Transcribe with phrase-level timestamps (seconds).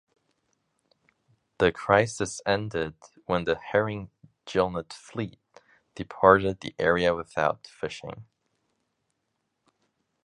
[1.59, 2.95] The crisis ended
[3.27, 4.09] when the herring
[4.47, 5.37] gillnet fleet
[5.93, 8.25] departed the area without fishing.